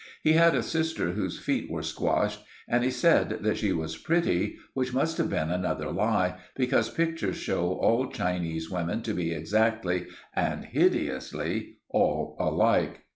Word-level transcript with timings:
He 0.23 0.33
had 0.33 0.55
a 0.55 0.63
sister 0.63 1.11
whose 1.11 1.37
feet 1.37 1.69
were 1.69 1.83
squashed, 1.83 2.43
and 2.67 2.83
he 2.83 2.89
said 2.89 3.37
that 3.43 3.57
she 3.57 3.71
was 3.71 3.97
pretty, 3.99 4.57
which 4.73 4.95
must 4.95 5.19
have 5.19 5.29
been 5.29 5.51
another 5.51 5.91
lie, 5.91 6.37
because 6.55 6.89
pictures 6.89 7.37
show 7.37 7.73
all 7.73 8.09
Chinese 8.09 8.67
women 8.71 9.03
to 9.03 9.13
be 9.13 9.31
exactly 9.31 10.07
and 10.35 10.65
hideously 10.65 11.75
all 11.87 12.35
alike. 12.39 13.01